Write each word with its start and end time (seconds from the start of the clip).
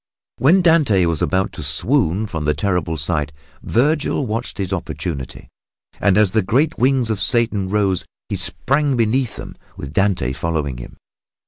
When 0.39 0.63
Dante 0.63 1.05
was 1.05 1.21
about 1.21 1.51
to 1.51 1.61
swoon 1.61 2.25
from 2.25 2.45
the 2.45 2.55
terrible 2.55 2.97
sight, 2.97 3.31
Vergil 3.61 4.25
watched 4.25 4.57
his 4.57 4.73
opportunity, 4.73 5.47
and 5.99 6.17
as 6.17 6.31
the 6.31 6.41
great 6.41 6.79
wings 6.79 7.11
of 7.11 7.21
Satan 7.21 7.69
rose 7.69 8.03
he 8.27 8.35
sprang 8.35 8.97
beneath 8.97 9.35
them, 9.35 9.55
with 9.77 9.93
Dante 9.93 10.33
following 10.33 10.77
him. 10.79 10.97